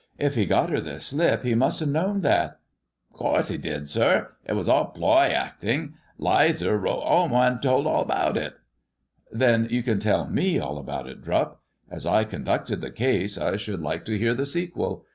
[0.17, 2.59] If he got her the slip he must have known that
[3.13, 4.29] ""'Course 'e did, sir.
[4.47, 8.55] It was all ploy actin\ 'Lizer wrote 'ome an' told all about it.""
[9.41, 11.59] Then you can tell me all about it, Drupp.
[11.91, 15.05] As I con ducted the case I should like to hear the sequel.